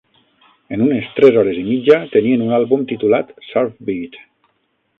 En 0.77 0.83
unes 0.85 1.09
tres 1.19 1.37
hores 1.41 1.59
i 1.63 1.67
mitja, 1.67 1.99
tenien 2.15 2.45
un 2.47 2.55
àlbum 2.59 2.89
titulat 2.93 3.31
"Surfbeat". 3.51 4.21